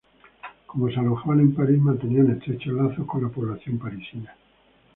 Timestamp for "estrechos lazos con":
2.31-3.21